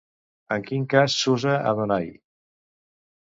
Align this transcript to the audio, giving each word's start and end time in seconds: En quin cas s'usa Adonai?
En 0.55 0.63
quin 0.69 0.87
cas 0.93 1.17
s'usa 1.25 1.53
Adonai? 1.73 2.09